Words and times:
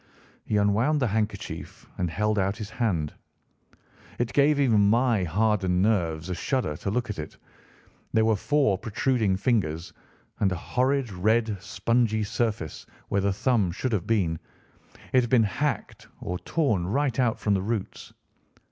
He 0.45 0.57
unwound 0.57 0.99
the 0.99 1.05
handkerchief 1.09 1.87
and 1.99 2.09
held 2.09 2.39
out 2.39 2.57
his 2.57 2.71
hand. 2.71 3.13
It 4.17 4.33
gave 4.33 4.59
even 4.59 4.89
my 4.89 5.23
hardened 5.25 5.83
nerves 5.83 6.27
a 6.31 6.33
shudder 6.33 6.75
to 6.77 6.89
look 6.89 7.11
at 7.11 7.19
it. 7.19 7.37
There 8.11 8.25
were 8.25 8.35
four 8.35 8.79
protruding 8.79 9.37
fingers 9.37 9.93
and 10.39 10.51
a 10.51 10.55
horrid 10.55 11.11
red, 11.11 11.55
spongy 11.61 12.23
surface 12.23 12.87
where 13.09 13.21
the 13.21 13.31
thumb 13.31 13.71
should 13.71 13.91
have 13.91 14.07
been. 14.07 14.39
It 15.13 15.21
had 15.21 15.29
been 15.29 15.43
hacked 15.43 16.07
or 16.19 16.39
torn 16.39 16.87
right 16.87 17.19
out 17.19 17.37
from 17.39 17.53
the 17.53 17.61
roots. 17.61 18.11